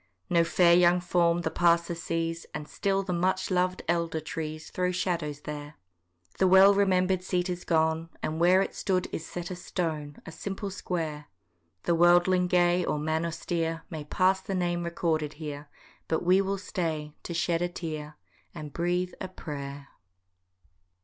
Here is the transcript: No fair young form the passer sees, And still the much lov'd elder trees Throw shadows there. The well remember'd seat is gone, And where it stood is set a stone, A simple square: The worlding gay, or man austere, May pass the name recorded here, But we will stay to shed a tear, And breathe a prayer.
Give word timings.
No 0.31 0.43
fair 0.43 0.73
young 0.75 0.99
form 0.99 1.41
the 1.41 1.51
passer 1.51 1.93
sees, 1.93 2.47
And 2.55 2.67
still 2.67 3.03
the 3.03 3.13
much 3.13 3.51
lov'd 3.51 3.83
elder 3.87 4.19
trees 4.19 4.71
Throw 4.71 4.91
shadows 4.91 5.41
there. 5.41 5.75
The 6.39 6.47
well 6.47 6.73
remember'd 6.73 7.21
seat 7.23 7.49
is 7.51 7.63
gone, 7.63 8.09
And 8.23 8.39
where 8.39 8.63
it 8.63 8.73
stood 8.73 9.07
is 9.11 9.27
set 9.27 9.51
a 9.51 9.55
stone, 9.55 10.17
A 10.25 10.31
simple 10.31 10.71
square: 10.71 11.27
The 11.83 11.93
worlding 11.95 12.47
gay, 12.49 12.83
or 12.83 12.97
man 12.97 13.25
austere, 13.27 13.83
May 13.91 14.03
pass 14.03 14.41
the 14.41 14.55
name 14.55 14.81
recorded 14.85 15.33
here, 15.33 15.69
But 16.07 16.23
we 16.23 16.41
will 16.41 16.57
stay 16.57 17.13
to 17.21 17.35
shed 17.35 17.61
a 17.61 17.69
tear, 17.69 18.15
And 18.55 18.73
breathe 18.73 19.13
a 19.21 19.27
prayer. 19.27 19.89